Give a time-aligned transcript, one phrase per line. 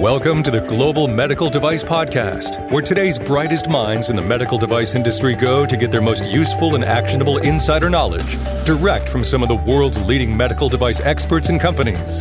[0.00, 4.94] Welcome to the Global Medical Device Podcast, where today's brightest minds in the medical device
[4.94, 9.50] industry go to get their most useful and actionable insider knowledge direct from some of
[9.50, 12.20] the world's leading medical device experts and companies.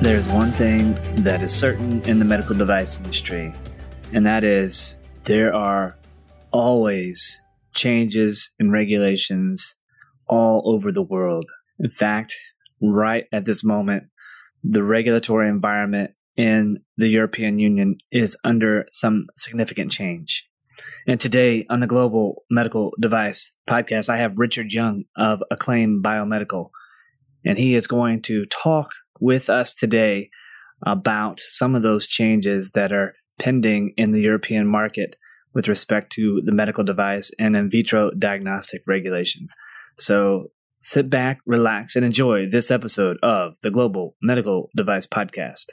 [0.00, 3.52] There's one thing that is certain in the medical device industry,
[4.14, 5.98] and that is there are
[6.52, 7.42] always
[7.74, 9.80] changes and regulations
[10.26, 11.46] all over the world.
[11.78, 12.34] In fact,
[12.80, 14.04] right at this moment,
[14.62, 20.48] the regulatory environment in the European Union is under some significant change.
[21.06, 26.70] And today on the Global Medical Device podcast, I have Richard Young of Acclaim Biomedical,
[27.44, 30.30] and he is going to talk with us today
[30.84, 35.16] about some of those changes that are pending in the European market
[35.54, 39.54] with respect to the medical device and in vitro diagnostic regulations.
[39.96, 45.66] So sit back, relax, and enjoy this episode of the Global Medical Device Podcast.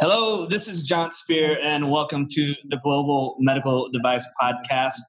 [0.00, 5.00] Hello, this is Jon Speer, and welcome to the Global Medical Device Podcast.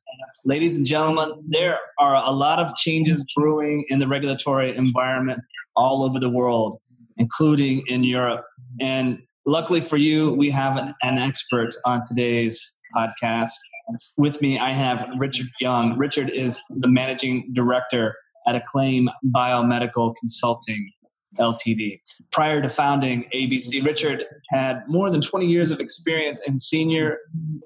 [0.46, 5.42] Ladies and gentlemen, there are a lot of changes brewing in the regulatory environment
[5.76, 6.80] all over the world,
[7.18, 8.44] including in Europe.
[8.82, 13.52] And luckily for you, we have an, an expert on today's podcast.
[14.18, 15.98] With me, I have Richard Young.
[15.98, 18.16] Richard is the managing director
[18.48, 20.88] at Acclaim Biomedical Consulting
[21.38, 22.02] Ltd.
[22.32, 27.20] Prior to founding ABC, Richard had more than 20 years of experience in senior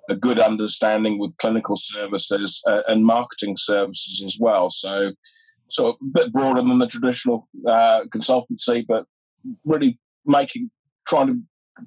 [0.10, 4.70] a good understanding with clinical services uh, and marketing services as well.
[4.70, 5.12] So,
[5.68, 9.06] so a bit broader than the traditional uh, consultancy, but
[9.66, 10.70] really making
[11.08, 11.40] trying to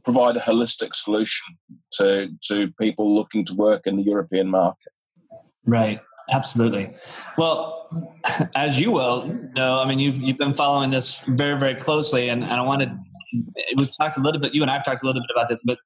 [0.05, 1.57] provide a holistic solution
[1.93, 4.93] to to people looking to work in the European market.
[5.65, 6.01] Right.
[6.31, 6.93] Absolutely.
[7.39, 7.89] Well,
[8.57, 12.43] as you will know, I mean, you've you've been following this very very closely, and,
[12.43, 12.91] and I wanted
[13.77, 14.55] we've talked a little bit.
[14.55, 15.79] You and I've talked a little bit about this, but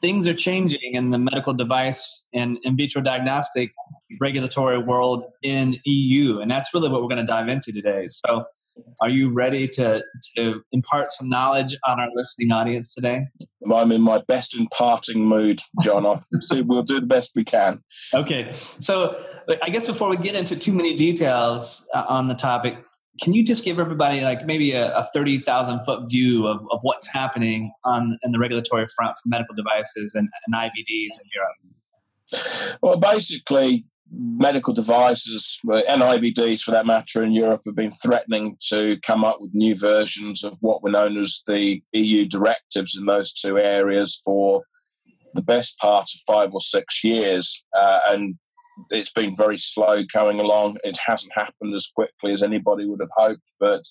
[0.00, 3.72] things are changing in the medical device and in vitro diagnostic
[4.20, 8.06] regulatory world in EU, and that's really what we're going to dive into today.
[8.08, 8.44] So,
[9.00, 10.02] are you ready to,
[10.36, 13.26] to impart some knowledge on our listening audience today?
[13.72, 16.22] I'm in my best imparting mood, Jon.
[16.40, 17.82] so we'll do the best we can.
[18.14, 18.54] Okay.
[18.80, 19.24] So
[19.62, 22.76] I guess before we get into too many details uh, on the topic,
[23.20, 27.08] can you just give everybody like maybe a, a 30,000 foot view of, of what's
[27.08, 32.78] happening on in the regulatory front for medical devices and, and IVDs in Europe?
[32.82, 38.96] Well, basically, medical devices and IVDs, for that matter, in Europe have been threatening to
[39.02, 43.32] come up with new versions of what were known as the EU directives in those
[43.32, 44.62] two areas for
[45.34, 47.66] the best part of five or six years.
[47.76, 48.36] Uh, and
[48.90, 50.78] it's been very slow coming along.
[50.84, 53.82] It hasn't happened as quickly as anybody would have hoped, but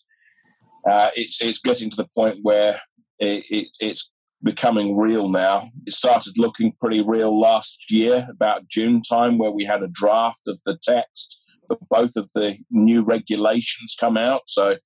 [0.90, 2.80] uh, it's, it's getting to the point where
[3.20, 4.12] it, it, it's
[4.44, 5.70] becoming real now.
[5.86, 10.42] It started looking pretty real last year, about June time, where we had a draft
[10.48, 14.42] of the text for both of the new regulations come out.
[14.46, 14.78] So,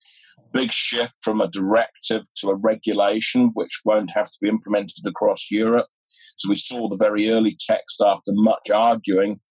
[0.53, 5.51] big shift from a directive to a regulation, which won't have to be implemented across
[5.51, 5.87] Europe.
[6.37, 9.41] So, we saw the very early text after much arguing.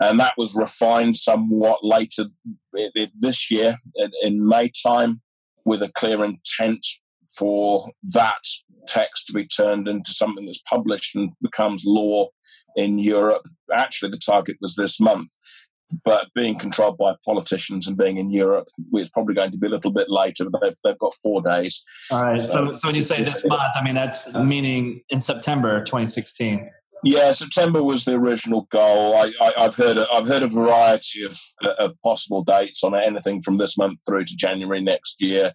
[0.00, 2.26] And that was refined somewhat later
[2.76, 3.76] eh, eh, this year
[4.22, 5.20] in May time
[5.64, 6.84] with a clear intent
[7.36, 8.42] for that
[8.86, 12.28] text to be turned into something that's published and becomes law
[12.76, 13.42] in Europe.
[13.74, 15.30] Actually, the target was this month,
[16.04, 19.70] but being controlled by politicians and being in Europe, it's probably going to be a
[19.70, 20.48] little bit later.
[20.48, 21.82] But they've, they've got four days.
[22.10, 22.40] All right.
[22.40, 26.70] So, so, so when you say this month, I mean that's meaning in September 2016.
[27.06, 29.14] Yeah, September was the original goal.
[29.14, 33.42] I, have heard a, I've heard a variety of, uh, of possible dates on anything
[33.42, 35.52] from this month through to January next year.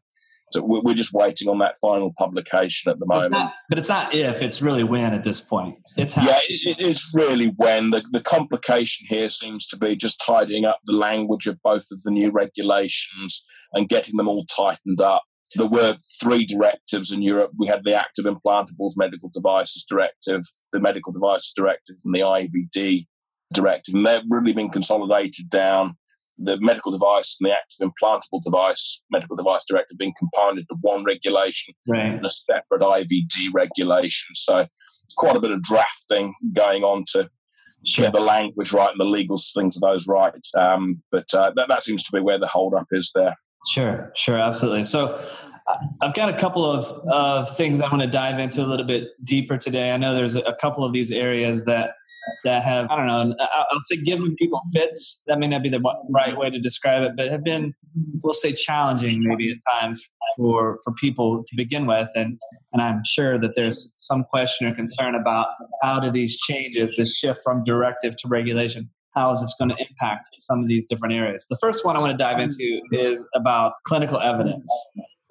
[0.51, 3.25] So we're just waiting on that final publication at the moment.
[3.25, 5.77] It's not, but it's not if; it's really when at this point.
[5.95, 7.92] It's yeah, it, it's really when.
[7.92, 12.01] The the complication here seems to be just tidying up the language of both of
[12.03, 15.24] the new regulations and getting them all tightened up.
[15.56, 17.51] There were three directives in Europe.
[17.57, 23.06] We had the Active Implantables Medical Devices Directive, the Medical Devices Directive, and the IVD
[23.53, 23.95] Directive.
[23.95, 25.95] And they've really been consolidated down.
[26.38, 31.03] The medical device and the active implantable device, medical device directive, being combined into one
[31.03, 32.06] regulation right.
[32.06, 34.33] and a separate IVD regulation.
[34.33, 34.65] So
[35.03, 37.30] it's quite a bit of drafting going on to
[37.86, 38.06] sure.
[38.06, 40.33] get the language right and the legal things of those right.
[40.56, 43.36] Um, but uh, that, that seems to be where the holdup is there.
[43.68, 44.86] Sure, sure, absolutely.
[44.86, 45.24] So
[46.02, 49.10] I've got a couple of, of things I want to dive into a little bit
[49.24, 49.92] deeper today.
[49.92, 51.92] I know there's a couple of these areas that
[52.44, 55.81] that have I don't know I'll say giving people fits that may not be the
[56.10, 57.74] right way to describe it, but have been
[58.22, 62.40] we'll say challenging maybe at times for for people to begin with, and
[62.74, 65.48] and I'm sure that there's some question or concern about
[65.81, 69.75] how do these changes, this shift from directive to regulation, how is this going to
[69.78, 71.46] impact some of these different areas?
[71.50, 74.72] The first one I want to dive into is about clinical evidence.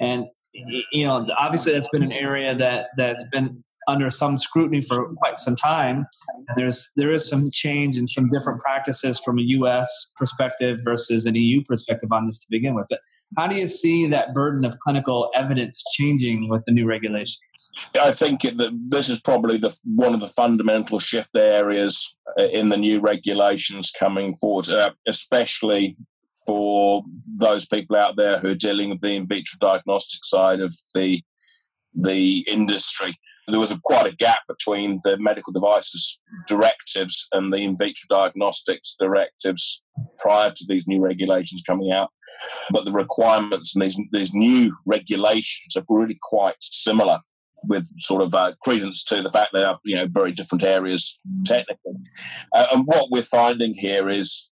[0.00, 5.12] And you know, obviously that's been an area that that's been under some scrutiny for
[5.16, 6.06] quite some time.
[6.48, 10.12] And there's there is some change in some different practices from a U.S.
[10.16, 12.86] perspective versus an EU perspective on this to begin with.
[12.88, 13.00] But
[13.36, 17.38] how do you see that burden of clinical evidence changing with the new regulations?
[18.00, 22.68] I think that this is probably the one of the fundamental shift areas uh, in
[22.68, 25.96] the new regulations coming forward, uh, especially
[26.46, 27.04] for
[27.36, 31.22] those people out there who are dealing with the in vitro diagnostic side of the
[31.94, 33.18] the industry.
[33.50, 38.06] There was a, quite a gap between the medical devices directives and the in vitro
[38.08, 39.82] diagnostics directives
[40.18, 42.10] prior to these new regulations coming out.
[42.70, 47.20] But the requirements and these, these new regulations are really quite similar
[47.64, 51.20] with sort of uh, credence to the fact they are, you know, very different areas
[51.44, 51.92] technically.
[52.54, 54.50] Uh, and what we're finding here is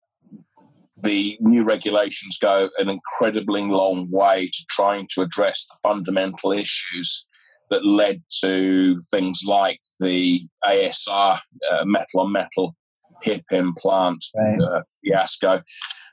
[1.03, 7.27] the new regulations go an incredibly long way to trying to address the fundamental issues
[7.69, 11.39] that led to things like the ASR
[11.71, 12.75] uh, metal on metal
[13.23, 14.61] hip implant right.
[14.61, 15.61] uh, fiasco.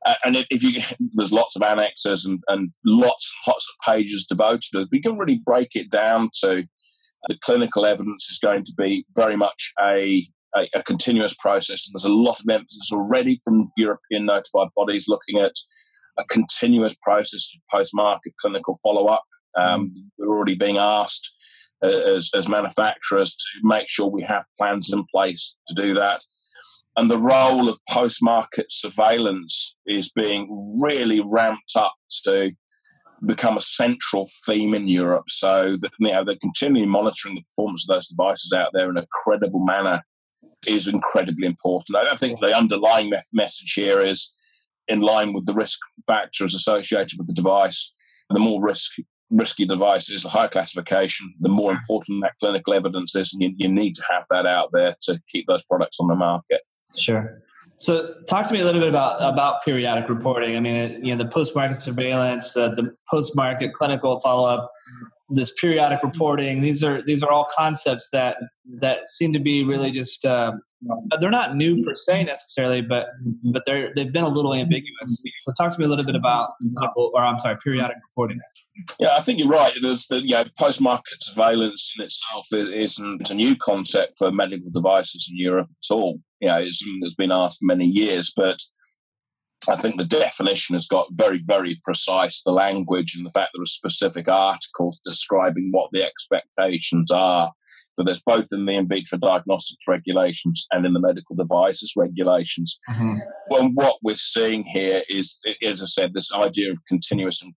[0.06, 0.82] Uh, and if you,
[1.14, 4.88] there's lots of annexes and, and lots and lots of pages devoted to it.
[4.92, 6.64] We can really break it down to
[7.28, 11.86] the clinical evidence is going to be very much a, a, a continuous process.
[11.86, 15.54] And there's a lot of emphasis already from European notified bodies looking at
[16.18, 19.24] a continuous process of post-market clinical follow-up.
[19.56, 20.04] Um, mm.
[20.18, 21.34] We're already being asked
[21.82, 26.22] as, as manufacturers to make sure we have plans in place to do that.
[26.96, 31.94] And the role of post market surveillance is being really ramped up
[32.24, 32.52] to
[33.26, 35.24] become a central theme in Europe.
[35.28, 38.96] So that you know they're continually monitoring the performance of those devices out there in
[38.96, 40.02] a credible manner
[40.66, 41.96] is incredibly important.
[41.96, 44.32] I don't think the underlying message here is
[44.88, 47.94] in line with the risk factors associated with the device.
[48.30, 48.92] The more risk
[49.30, 53.68] risky devices, the higher classification, the more important that clinical evidence is, and you, you
[53.68, 56.62] need to have that out there to keep those products on the market.
[56.96, 57.42] Sure.
[57.76, 60.56] So, talk to me a little bit about about periodic reporting.
[60.56, 64.70] I mean, you know, the post market surveillance, the the post market clinical follow up,
[65.30, 66.60] this periodic reporting.
[66.60, 68.36] These are these are all concepts that
[68.78, 70.52] that seem to be really just uh,
[70.90, 73.08] Uh, they're not new per se necessarily, but
[73.44, 75.24] but they're they've been a little ambiguous.
[75.42, 76.50] So, talk to me a little bit about
[76.96, 78.40] or I'm sorry, periodic reporting.
[78.98, 79.72] Yeah, I think you're right.
[79.80, 84.70] There's the you know, post market surveillance in itself isn't a new concept for medical
[84.70, 86.20] devices in Europe at all.
[86.40, 88.58] You know, it's that's been asked for many years, but
[89.68, 92.42] I think the definition has got very, very precise.
[92.42, 97.52] The language and the fact there are specific articles describing what the expectations are
[97.96, 102.80] for this, both in the in vitro diagnostics regulations and in the medical devices regulations.
[102.90, 103.14] Mm-hmm.
[103.50, 107.54] Well, what we're seeing here is, as I said, this idea of continuous and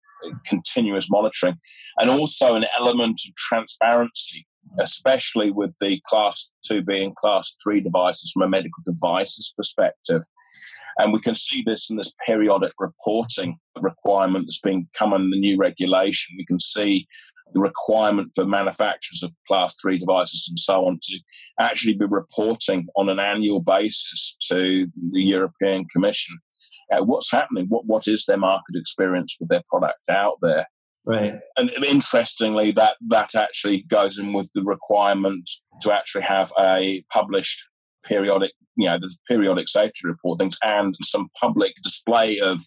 [0.46, 1.56] continuous monitoring,
[2.00, 4.46] and also an element of transparency,
[4.80, 10.22] especially with the class 2B and class 3 devices from a medical devices perspective.
[10.98, 15.38] And we can see this in this periodic reporting requirement that's been come in the
[15.38, 16.34] new regulation.
[16.38, 17.06] We can see
[17.54, 21.18] the requirement for manufacturers of class three devices and so on to
[21.60, 26.36] actually be reporting on an annual basis to the European Commission
[26.92, 30.66] uh, what's happening, what what is their market experience with their product out there.
[31.04, 31.34] Right.
[31.56, 35.48] And interestingly, that that actually goes in with the requirement
[35.82, 37.62] to actually have a published
[38.04, 42.60] periodic, you know, the periodic safety report things and some public display of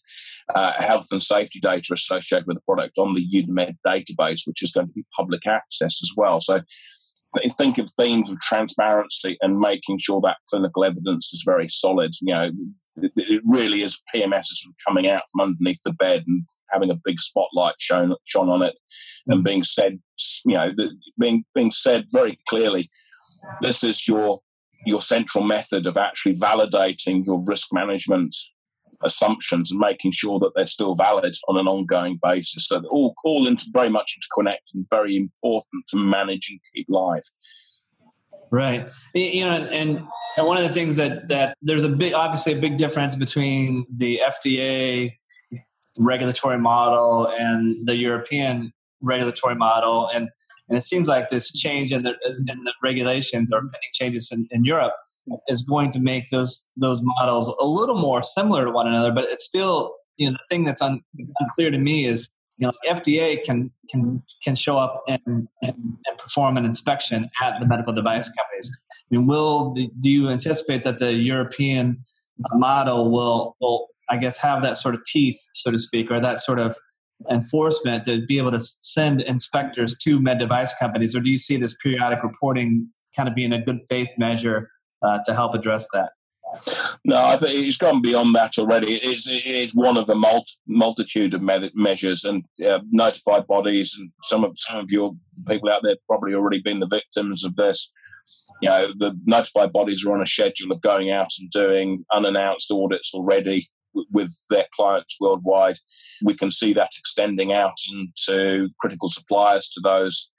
[0.55, 4.71] uh, health and safety data associated with the product on the EUDAMED database, which is
[4.71, 6.41] going to be public access as well.
[6.41, 6.61] So
[7.35, 12.11] th- think of themes of transparency and making sure that clinical evidence is very solid.
[12.21, 12.51] You know,
[13.01, 16.99] it, it really is PMS is coming out from underneath the bed and having a
[17.03, 18.75] big spotlight shown shone on it,
[19.27, 19.99] and being said,
[20.45, 20.89] you know, the,
[21.19, 22.89] being being said very clearly,
[23.61, 24.39] this is your
[24.85, 28.35] your central method of actually validating your risk management
[29.03, 32.67] assumptions and making sure that they're still valid on an ongoing basis.
[32.67, 36.87] So they're all, all into, very much interconnected and very important to manage and keep
[36.89, 37.23] live.
[38.51, 38.89] Right.
[39.13, 42.59] You know, and, and one of the things that, that there's a big, obviously a
[42.59, 45.13] big difference between the FDA
[45.97, 50.09] regulatory model and the European regulatory model.
[50.13, 50.29] And,
[50.67, 54.47] and it seems like this change in the, in the regulations or pending changes in,
[54.51, 54.93] in Europe
[55.47, 59.11] is going to make those those models a little more similar to one another.
[59.11, 61.01] But it's still, you know, the thing that's un,
[61.39, 66.17] unclear to me is, you know, FDA can can can show up and, and, and
[66.17, 68.71] perform an inspection at the medical device companies.
[68.91, 72.03] I mean, will the, do you anticipate that the European
[72.53, 76.39] model will will I guess have that sort of teeth, so to speak, or that
[76.39, 76.75] sort of
[77.29, 81.57] enforcement to be able to send inspectors to med device companies, or do you see
[81.57, 84.69] this periodic reporting kind of being a good faith measure
[85.01, 86.09] uh, to help address that?
[87.05, 88.93] No, I think it's gone beyond that already.
[88.95, 94.43] It's, it's one of the multitude of me- measures and uh, notified bodies, and some
[94.43, 95.11] of some of your
[95.47, 97.91] people out there probably already been the victims of this.
[98.61, 102.71] You know, the notified bodies are on a schedule of going out and doing unannounced
[102.71, 103.67] audits already
[104.11, 105.77] with their clients worldwide.
[106.23, 110.31] We can see that extending out into critical suppliers to those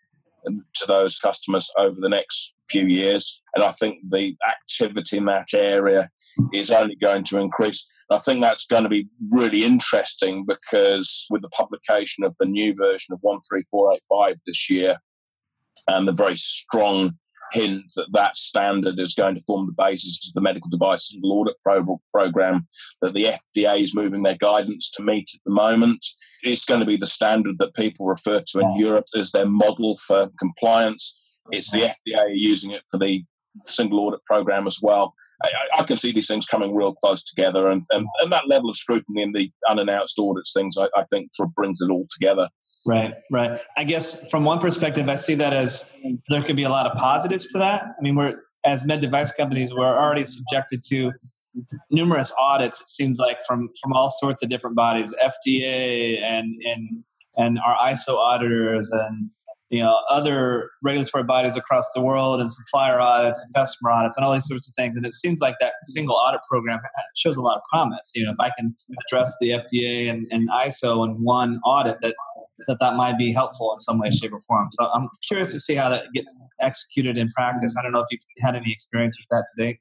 [0.44, 3.42] to those customers over the next few years.
[3.54, 6.08] And I think the activity in that area
[6.52, 7.86] is only going to increase.
[8.08, 12.46] And I think that's going to be really interesting because with the publication of the
[12.46, 14.96] new version of 13485 this year
[15.88, 17.18] and the very strong
[17.52, 21.32] hint that that standard is going to form the basis of the medical device single
[21.32, 22.66] audit pro- program
[23.02, 26.04] that the FDA is moving their guidance to meet at the moment.
[26.42, 29.96] It's going to be the standard that people refer to in Europe as their model
[29.96, 31.16] for compliance.
[31.50, 33.24] It's the FDA using it for the
[33.66, 35.14] single audit program as well.
[35.42, 38.70] I, I, can see these things coming real close together, and, and, and that level
[38.70, 42.06] of scrutiny in the unannounced audits things, I, I think, sort of brings it all
[42.10, 42.48] together.
[42.86, 43.60] Right, right.
[43.76, 45.90] I guess from one perspective, I see that as
[46.28, 47.82] there could be a lot of positives to that.
[47.82, 51.12] I mean, we're as med device companies, we're already subjected to
[51.90, 52.80] numerous audits.
[52.80, 57.04] It seems like from from all sorts of different bodies, FDA and and
[57.36, 59.30] and our ISO auditors and
[59.70, 64.24] you know other regulatory bodies across the world and supplier audits and customer audits and
[64.24, 66.80] all these sorts of things and it seems like that single audit program
[67.16, 68.74] shows a lot of promise you know if i can
[69.06, 72.14] address the fda and, and iso in one audit that
[72.68, 74.68] that that might be helpful in some way, shape, or form.
[74.72, 77.74] So I'm curious to see how that gets executed in practice.
[77.78, 79.80] I don't know if you've had any experience with that today.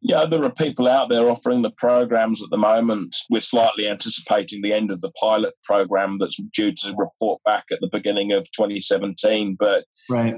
[0.00, 3.16] Yeah, there are people out there offering the programs at the moment.
[3.30, 7.80] We're slightly anticipating the end of the pilot program that's due to report back at
[7.80, 9.56] the beginning of 2017.
[9.58, 10.34] But right.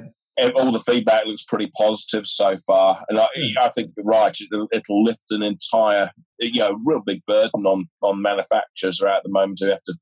[0.57, 3.29] all the feedback looks pretty positive so far, and I,
[3.61, 4.37] I think you're right.
[4.41, 9.31] It'll, it'll, lift an entire, you know, real big burden on on manufacturers at the
[9.31, 9.95] moment who have to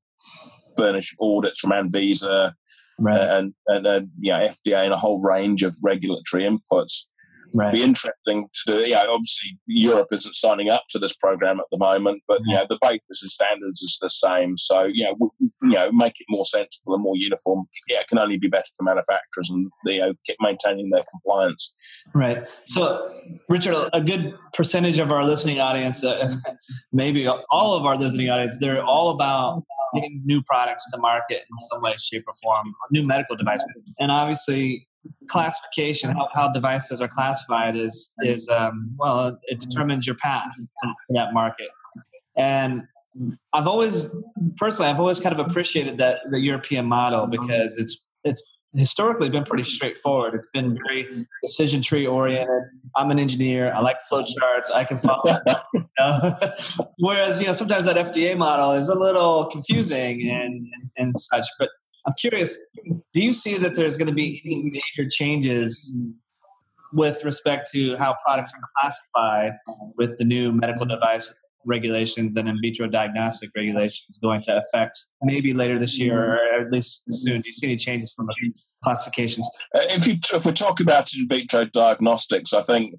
[0.75, 2.53] furnish audits from Anvisa
[2.99, 3.19] right.
[3.19, 7.07] and, and, and you know, FDA and a whole range of regulatory inputs.
[7.53, 7.73] Right.
[7.73, 8.79] Be interesting to do.
[8.89, 12.59] Yeah, obviously Europe isn't signing up to this program at the moment, but yeah, you
[12.61, 14.57] know, the basis and standards is the same.
[14.57, 17.65] So you know, you know, make it more sensible and more uniform.
[17.87, 21.75] Yeah, it can only be better for manufacturers and you know, maintaining their compliance.
[22.13, 22.47] Right.
[22.65, 23.13] So,
[23.49, 26.35] Richard, a good percentage of our listening audience, uh,
[26.91, 31.59] maybe all of our listening audience, they're all about getting new products to market in
[31.71, 33.63] some way, shape, or form, new medical device.
[33.99, 34.87] And obviously,
[35.29, 40.93] classification, how, how devices are classified, is is um, well, it determines your path to
[41.09, 41.69] that market.
[42.35, 42.83] And
[43.53, 44.07] I've always,
[44.57, 48.41] personally, I've always kind of appreciated that the European model because it's it's
[48.75, 50.33] historically been pretty straightforward.
[50.33, 52.63] It's been very decision tree oriented.
[52.95, 53.71] I'm an engineer.
[53.73, 54.71] I like flow charts.
[54.71, 55.39] I can follow.
[55.45, 55.63] that.
[55.73, 56.37] You know?
[56.97, 60.67] Whereas you know sometimes that FDA model is a little confusing and
[60.97, 61.47] and such.
[61.59, 61.69] But
[62.05, 62.57] I'm curious.
[62.85, 64.63] Do you see that there's going to be any
[64.97, 65.95] major changes
[66.91, 69.53] with respect to how products are classified
[69.97, 71.33] with the new medical device
[71.65, 76.71] regulations and in vitro diagnostic regulations going to affect maybe later this year or at
[76.71, 77.41] least soon?
[77.41, 78.33] Do you see any changes from a
[78.83, 79.43] classification
[79.73, 82.95] uh, if, you, if we're talking about in vitro diagnostics, I think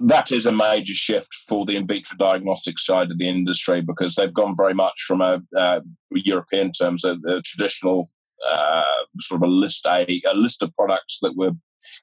[0.00, 4.14] that is a major shift for the in vitro diagnostics side of the industry because
[4.14, 5.80] they've gone very much from a uh,
[6.12, 8.10] European terms, a, a traditional
[8.48, 8.82] uh,
[9.18, 11.52] sort of a list a, a list of products that were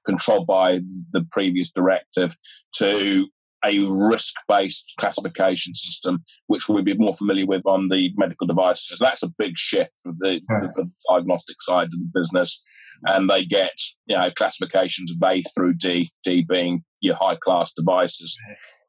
[0.06, 0.80] controlled by
[1.12, 2.36] the previous directive
[2.76, 3.28] to
[3.66, 9.00] a risk based classification system, which we'd be more familiar with on the medical devices.
[9.00, 12.64] That's a big shift for the, for the diagnostic side of the business.
[13.06, 13.74] And they get
[14.06, 18.38] you know, classifications of A through D, D being your high class devices.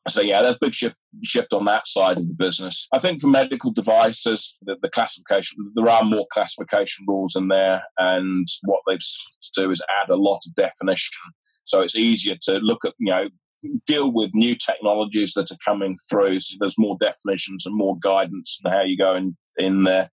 [0.07, 2.87] So yeah, there's a big shift shift on that side of the business.
[2.93, 7.83] I think for medical devices, the, the, classification there are more classification rules in there,
[7.99, 11.13] and what they've to do is add a lot of definition.
[11.65, 13.29] So it's easier to look at you know
[13.87, 16.39] deal with new technologies that are coming through.
[16.41, 20.09] So there's more definitions and more guidance on how you go in, in there.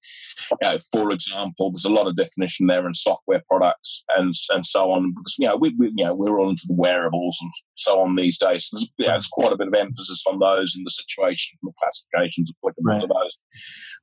[0.49, 4.65] You know, for example, there's a lot of definition there in software products and and
[4.65, 5.11] so on.
[5.11, 8.15] Because you know, we, we you know we're all into the wearables and so on
[8.15, 8.67] these days.
[8.67, 11.79] So there's, there's quite a bit of emphasis on those in the situation from the
[11.79, 13.01] classifications applicable right.
[13.01, 13.39] to those.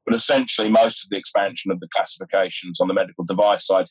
[0.07, 3.87] But essentially, most of the expansion of the classifications on the medical device side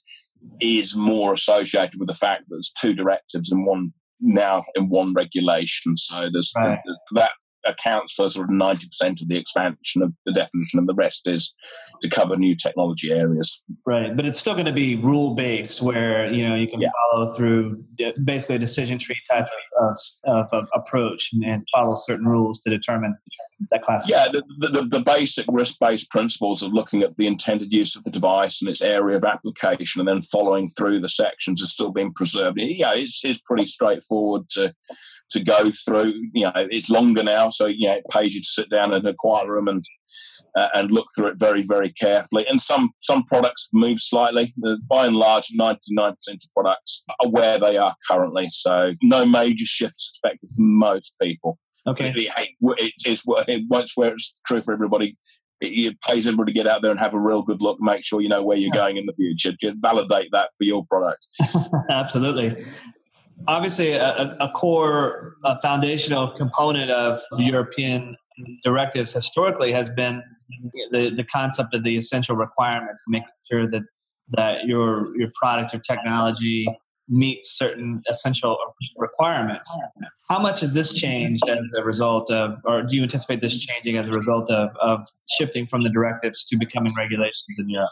[0.60, 5.14] is more associated with the fact that there's two directives in one now in one
[5.14, 5.98] regulation.
[5.98, 6.80] So there's right.
[7.14, 7.32] that
[7.66, 11.54] accounts for sort of 90% of the expansion of the definition, and the rest is
[12.02, 13.64] to cover new technology areas.
[13.86, 16.90] Right, but it's still going to be rule based, where you know you can yeah.
[17.12, 17.84] follow through
[18.24, 19.46] basically a decision tree type
[19.80, 23.16] of, of, of approach and, and, follow certain rules to determine
[23.70, 24.10] that class.
[24.10, 28.04] Yeah, the, the, the basic risk based principles of looking at the intended use of
[28.04, 31.92] the device and its area of application, and then following through the sections is still
[31.92, 32.58] being preserved.
[32.60, 34.74] Yeah, it's, it's pretty straightforward to
[35.32, 36.14] to go through.
[36.34, 39.06] You know, it's longer now, so you know, it pays you to sit down in
[39.06, 39.84] a quiet room and
[40.56, 42.46] uh, and look through it very, very carefully.
[42.48, 44.54] And some some products move slightly.
[44.88, 48.48] By and large, ninety nine percent of products are where they are currently.
[48.50, 51.58] So no major shifts expected from most people.
[51.88, 55.18] Okay, it, it, it's it, once where it's true for everybody.
[55.64, 58.20] It, pays everybody to get out there and have a real good look, make sure
[58.20, 58.82] you know where you're yeah.
[58.82, 59.52] going in the future.
[59.52, 61.24] Just validate that for your product.
[61.92, 62.66] Absolutely
[63.48, 68.16] obviously a, a core a foundational component of European
[68.64, 70.24] directives historically has been
[70.92, 73.84] the, the concept of the essential requirements, making sure that
[74.30, 76.68] that your your product or technology
[77.10, 78.58] meets certain essential
[78.98, 79.70] requirements.
[80.30, 83.98] How much has this changed as a result of, or do you anticipate this changing
[83.98, 85.06] as a result of, of
[85.38, 87.90] shifting from the directives to becoming regulations in Europe?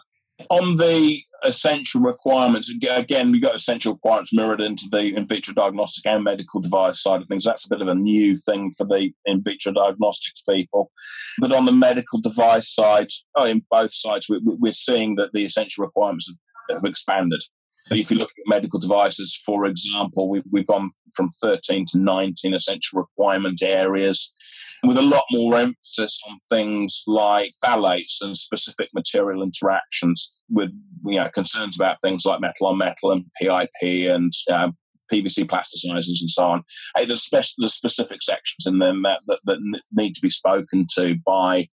[0.50, 6.06] On the essential requirements, again, we've got essential requirements mirrored into the in vitro diagnostic
[6.06, 7.44] and medical device side of things.
[7.44, 10.92] That's a bit of a new thing for the in vitro diagnostics people.
[11.40, 15.86] But on the medical device side, oh, in both sides, we're seeing that the essential
[15.86, 17.42] requirements have, have expanded.
[17.92, 22.54] If you look at medical devices, for example, we've, we've gone from 13 to 19
[22.54, 24.34] essential requirement areas
[24.84, 30.72] with a lot more emphasis on things like phthalates and specific material interactions with
[31.06, 34.70] you know, concerns about things like metal on metal and PIP and uh,
[35.12, 36.64] PVC plasticizers and so on.
[36.96, 40.86] Hey, there's, spe- there's specific sections in them that, that, that need to be spoken
[40.96, 41.68] to by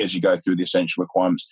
[0.00, 1.48] as you go through the essential requirements.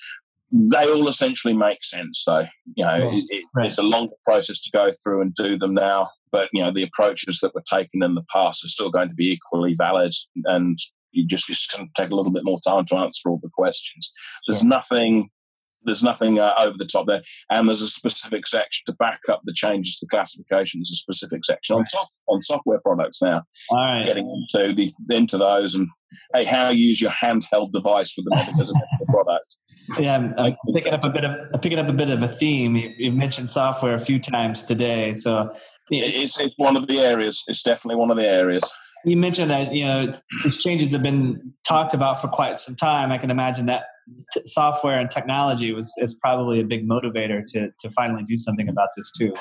[0.53, 2.47] They all essentially make sense though.
[2.75, 6.49] You know it, it's a longer process to go through and do them now but
[6.53, 9.33] you know the approaches that were taken in the past are still going to be
[9.33, 10.13] equally valid
[10.47, 10.79] and
[11.13, 13.51] you just just going to take a little bit more time to answer all the
[13.51, 14.13] questions
[14.47, 15.29] there's nothing
[15.85, 19.41] there's nothing uh, over the top there, and there's a specific section to back up
[19.45, 20.81] the changes to classification.
[20.81, 23.43] There's a specific section on soft, on software products now.
[23.71, 24.05] All right.
[24.05, 25.89] Getting into the into those and
[26.35, 29.57] hey, how you use your handheld device with the medical product.
[29.99, 32.29] Yeah, I'm, I'm picking up a bit of I'm picking up a bit of a
[32.29, 32.77] theme.
[32.77, 35.53] You, you mentioned software a few times today, so
[35.91, 37.43] it's, it's one of the areas.
[37.49, 38.63] It's definitely one of the areas.
[39.05, 40.13] You mentioned that you know
[40.45, 43.13] these changes have been talked about for quite some time.
[43.13, 43.85] I can imagine that
[44.33, 48.69] t- software and technology was is probably a big motivator to to finally do something
[48.69, 49.35] about this too.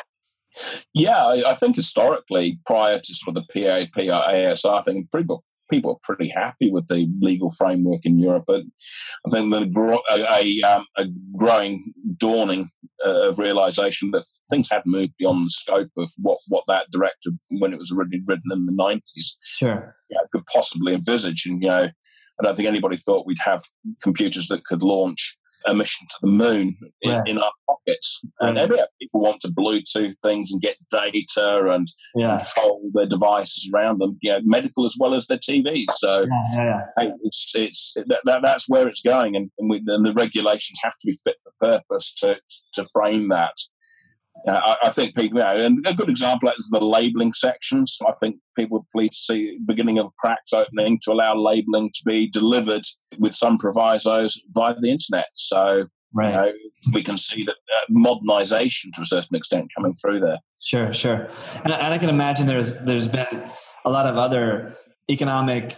[0.93, 5.91] Yeah, I, think historically, prior to sort of the PAP or ASR thing, people people
[5.91, 8.45] are pretty happy with the legal framework in Europe.
[8.47, 8.63] But
[9.25, 11.05] I think the a, a, um, a
[11.37, 12.69] growing dawning
[13.05, 17.33] uh, of realization that things had moved beyond the scope of what, what that directive,
[17.59, 19.95] when it was originally written in the nineties, sure.
[20.09, 21.45] you know, could possibly envisage.
[21.45, 21.89] And you know,
[22.39, 23.61] I don't think anybody thought we'd have
[24.01, 27.27] computers that could launch a mission to the moon in, right.
[27.27, 28.21] in our pockets.
[28.39, 32.37] And yeah, people want to Bluetooth things and get data and yeah.
[32.37, 35.85] control their devices around them, you know, medical as well as their TVs.
[35.97, 39.35] So yeah, yeah, it's, it's, that, that, that's where it's going.
[39.35, 42.37] And, and, we, and the regulations have to be fit for purpose to,
[42.73, 43.55] to frame that.
[44.47, 47.97] I, I, think people, you know, and a good example is the labeling sections.
[48.07, 52.29] I think people pleased to see beginning of cracks opening to allow labeling to be
[52.29, 52.83] delivered
[53.17, 55.27] with some provisos via the internet.
[55.33, 56.29] So right.
[56.29, 56.53] you know,
[56.93, 60.39] we can see that uh, modernization to a certain extent coming through there.
[60.61, 61.29] Sure, sure,
[61.63, 63.49] and, and I can imagine there's there's been
[63.85, 64.75] a lot of other
[65.09, 65.77] economic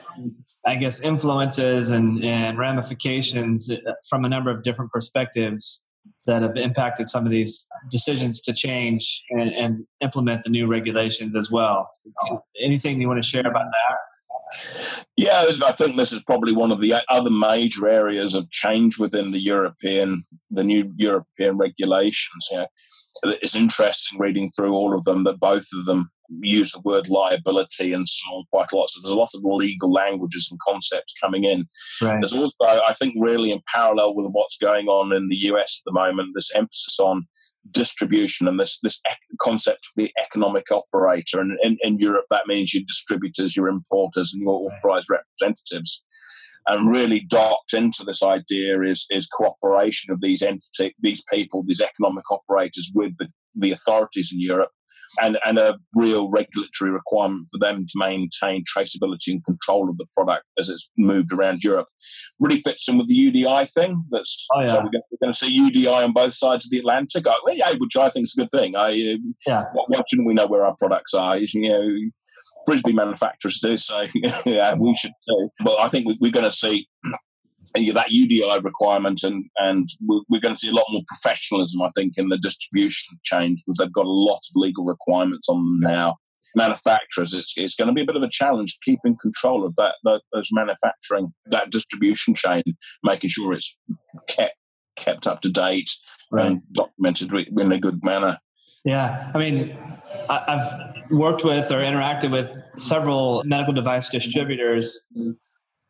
[0.66, 5.88] I guess influences and, and ramifications uh, from a number of different perspectives
[6.28, 11.36] that have impacted some of these decisions to change and, and implement the new regulations
[11.36, 11.90] as well.
[12.62, 13.98] Anything you want to share about that?
[15.16, 19.32] Yeah, I think this is probably one of the other major areas of change within
[19.32, 22.50] the European, the new European regulations.
[22.52, 22.68] Know,
[23.24, 27.94] it's interesting reading through all of them that both of them use the word liability
[27.94, 28.90] and so on quite a lot.
[28.90, 31.66] So there's a lot of legal languages and concepts coming in.
[32.02, 32.20] Right.
[32.22, 35.92] There's also, I think, really in parallel with what's going on in the US at
[35.92, 37.28] the moment, this emphasis on
[37.70, 39.00] distribution and this this
[39.40, 41.40] concept of the economic operator.
[41.40, 46.06] And in, in Europe, that means your distributors, your importers, and your authorized representatives
[46.68, 51.82] and really docked into this idea is is cooperation of these entity, these people, these
[51.82, 54.72] economic operators with the, the authorities in Europe,
[55.22, 60.06] and and a real regulatory requirement for them to maintain traceability and control of the
[60.16, 61.88] product as it's moved around Europe.
[62.40, 64.04] Really fits in with the UDI thing.
[64.12, 64.68] That's oh, yeah.
[64.68, 68.10] so we're, going, to see UDI on both sides of the Atlantic, yeah, which I
[68.10, 68.76] think is a good thing.
[68.76, 69.66] I yeah.
[69.74, 71.38] why shouldn't we know where our products are?
[71.38, 72.12] You know,
[72.66, 74.08] frisbee manufacturers do, so
[74.46, 75.50] yeah, we should too.
[75.64, 76.88] But I think we're going to see
[77.74, 79.88] that UDI requirement, and and
[80.30, 83.78] we're going to see a lot more professionalism, I think, in the distribution chain because
[83.78, 86.18] they've got a lot of legal requirements on them now.
[86.56, 89.96] Manufacturers, it's it's going to be a bit of a challenge keeping control of that,
[90.04, 92.64] that those manufacturing that distribution chain,
[93.04, 93.78] making sure it's
[94.28, 94.56] kept
[94.98, 95.90] kept up to date
[96.32, 96.48] right.
[96.48, 98.38] and documented in a good manner.
[98.84, 99.78] Yeah, I mean,
[100.30, 105.08] I've worked with or interacted with several medical device distributors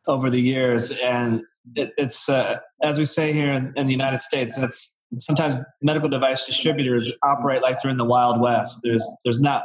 [0.08, 1.44] over the years, and
[1.76, 6.10] it, it's uh, as we say here in, in, the United States, it's sometimes medical
[6.10, 8.80] device distributors operate like they're in the Wild West.
[8.84, 9.64] There's there's not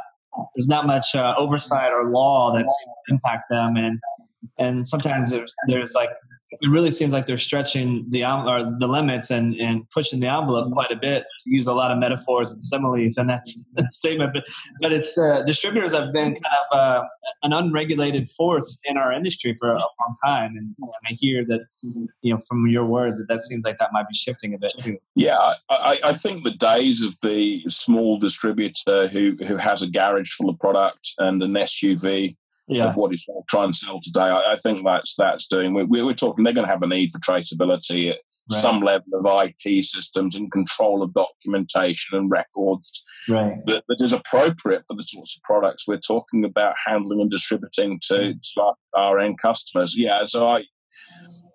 [0.55, 2.67] there's not much uh, oversight or law that
[3.09, 3.99] impact them, and
[4.57, 6.09] and sometimes there's, there's like
[6.61, 10.71] it really seems like they're stretching the or the limits and, and pushing the envelope
[10.71, 14.33] quite a bit to use a lot of metaphors and similes and that's that statement.
[14.33, 14.45] But
[14.81, 17.03] but it's uh, distributors have been kind of uh,
[17.43, 20.75] an unregulated force in our industry for a long time, and
[21.09, 21.61] I hear that
[22.21, 24.73] you know from your words that that seems like that might be shifting a bit
[24.77, 24.97] too.
[25.15, 25.37] Yeah,
[25.69, 30.49] I, I think the days of the small distributor who who has a garage full
[30.49, 32.35] of product and an SUV
[32.67, 32.85] yeah.
[32.85, 34.21] of what he's trying to sell today.
[34.21, 35.73] I, I, think that's that's doing.
[35.73, 36.43] We, we, are talking.
[36.43, 38.17] They're going to have a need for traceability at
[38.51, 38.61] right.
[38.61, 43.65] some level of IT systems and control of documentation and records right.
[43.65, 47.99] that, that is appropriate for the sorts of products we're talking about handling and distributing
[48.03, 48.41] to, mm.
[48.41, 49.95] to our, our end customers.
[49.97, 50.63] Yeah, so I.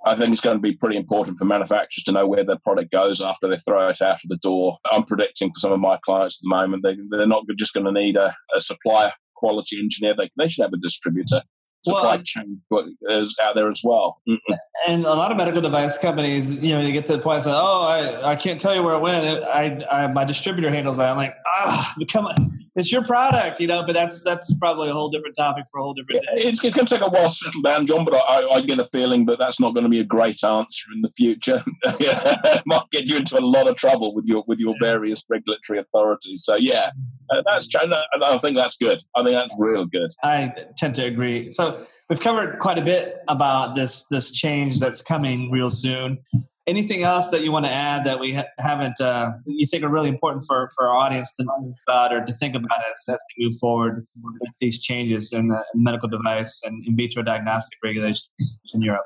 [0.04, 2.90] I think it's going to be pretty important for manufacturers to know where their product
[2.90, 4.76] goes after they throw it out of the door.
[4.90, 7.86] I'm predicting for some of my clients at the moment, they, they're not just going
[7.86, 10.14] to need a, a supplier quality engineer.
[10.16, 11.42] They, they should have a distributor
[11.84, 12.60] supply well, chain
[13.08, 14.20] is out there as well.
[14.28, 14.56] Mm-mm.
[14.86, 17.50] And a lot of medical device companies, you know, they get to the point, say,
[17.52, 19.44] "Oh, I, I can't tell you where it went.
[19.44, 23.66] I, I my distributor handles that." I'm like, "Ah, come on." It's your product, you
[23.66, 23.84] know.
[23.84, 26.42] But that's that's probably a whole different topic for a whole different day.
[26.48, 28.04] It's, it's going to take a while to settle down, Jon.
[28.04, 30.86] But I, I, get a feeling that that's not going to be a great answer
[30.94, 31.62] in the future.
[32.66, 36.44] might get you into a lot of trouble with your with your various regulatory authorities.
[36.44, 36.92] So yeah,
[37.30, 39.02] uh, that's I think that's good.
[39.14, 40.10] I think that's real good.
[40.22, 41.50] I tend to agree.
[41.50, 46.18] So we've covered quite a bit about this this change that's coming real soon
[46.66, 49.88] anything else that you want to add that we ha- haven't uh, you think are
[49.88, 53.20] really important for, for our audience to know about or to think about as, as
[53.20, 58.60] they move forward with these changes in the medical device and in vitro diagnostic regulations
[58.74, 59.04] in Europe?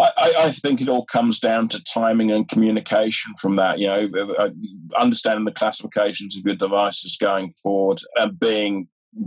[0.00, 3.80] I, I, think it all comes down to timing and communication from that.
[3.80, 4.50] You know, uh, uh,
[4.96, 8.86] understanding the classifications of your devices going forward and being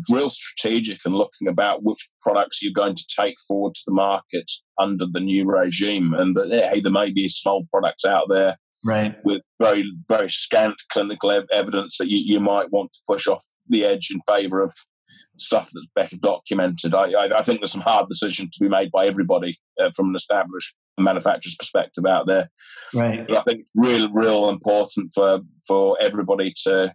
[0.09, 4.49] real strategic and looking about which products you're going to take forward to the market
[4.79, 6.13] under the new regime.
[6.13, 9.15] And that, hey, there may be small products out there right.
[9.23, 13.43] with very, very scant clinical ev- evidence that you, you might want to push off
[13.69, 14.73] the edge in favor of
[15.37, 16.93] stuff that's better documented.
[16.93, 20.09] I, I, I, think there's some hard decisions to be made by everybody uh, from
[20.09, 22.49] an established manufacturer's perspective out there.
[22.93, 23.25] Right.
[23.27, 26.93] But I think it's real, real important for for everybody to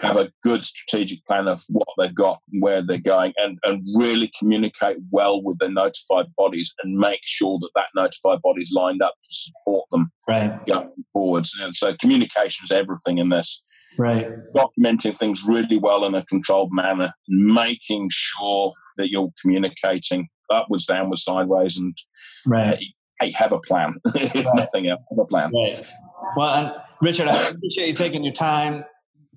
[0.00, 3.86] have a good strategic plan of what they've got and where they're going and, and
[3.96, 8.72] really communicate well with their notified bodies and make sure that that notified body is
[8.74, 10.64] lined up to support them right.
[10.66, 11.56] going forwards.
[11.60, 13.64] And so communication is everything in this.
[13.98, 14.28] Right.
[14.54, 21.24] Documenting things really well in a controlled manner, making sure that you're communicating upwards, downwards,
[21.24, 21.96] sideways, and
[22.46, 22.74] right.
[22.74, 22.76] Uh,
[23.20, 23.94] hey, have a plan.
[24.14, 24.46] right.
[24.54, 25.50] nothing else, have a plan.
[25.52, 25.92] Right.
[26.36, 28.84] Well, Richard, I appreciate you taking your time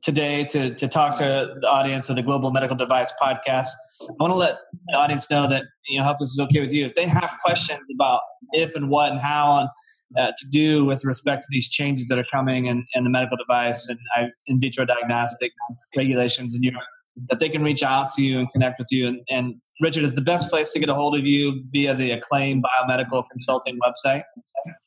[0.01, 3.69] today to, to talk to the audience of the Global Medical Device Podcast.
[4.01, 6.73] I want to let the audience know that you know, help this is okay with
[6.73, 6.85] you.
[6.85, 8.21] If they have questions about
[8.53, 9.69] if and what and how and
[10.17, 13.37] uh, to do with respect to these changes that are coming in, in the medical
[13.37, 15.51] device and uh, in vitro diagnostic
[15.95, 16.83] regulations in Europe,
[17.29, 19.07] that they can reach out to you and connect with you.
[19.07, 22.11] And, and Richard, is the best place to get a hold of you via the
[22.11, 24.21] Acclaim Biomedical Consulting website?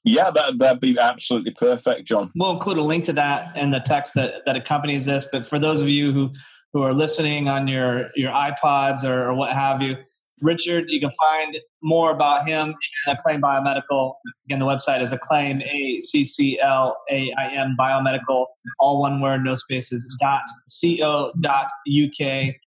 [0.04, 2.30] Yeah, that, that'd be absolutely perfect, Jon.
[2.37, 5.26] We'll include a link to that in the text that, that accompanies this.
[5.30, 6.30] But for those of you who,
[6.72, 9.96] who are listening on your, your iPods or, or what have you,
[10.40, 12.74] Richard, you can find more about him
[13.07, 14.14] at Acclaim Biomedical.
[14.46, 18.46] Again, the website is Acclaim, A C C L A I M Biomedical,
[18.78, 22.59] all one word, no spaces, dot C O dot U K.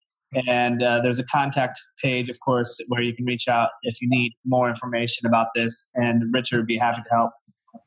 [0.48, 4.10] And uh, there's a contact page, of course, where you can reach out if you
[4.10, 5.90] need more information about this.
[5.96, 7.32] And Richard would be happy to help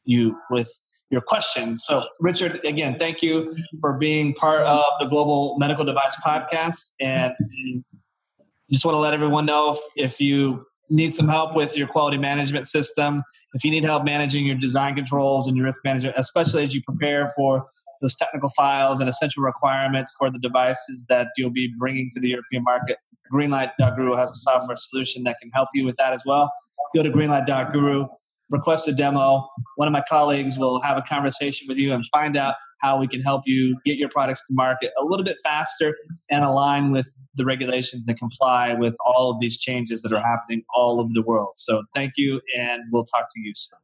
[0.04, 0.70] you with
[1.10, 1.84] your questions.
[1.84, 6.92] So, Richard, again, thank you for being part of the Global Medical Device Podcast.
[7.00, 7.34] And
[8.70, 9.78] just want to let everyone know if,
[10.12, 13.22] if you need some help with your quality management system,
[13.54, 16.82] if you need help managing your design controls and your risk management, especially as you
[16.82, 17.66] prepare for
[18.00, 22.28] those technical files and essential requirements for the devices that you'll be bringing to the
[22.28, 22.98] European market,
[23.32, 26.50] Greenlight.guru has a software solution that can help you with that as well.
[26.96, 28.06] Go to Greenlight.guru,
[28.50, 29.48] request a demo.
[29.76, 33.06] One of my colleagues will have a conversation with you and find out how we
[33.06, 35.94] can help you get your products to market a little bit faster
[36.30, 40.62] and align with the regulations and comply with all of these changes that are happening
[40.74, 41.52] all over the world.
[41.56, 43.78] So thank you, and we'll talk to you soon.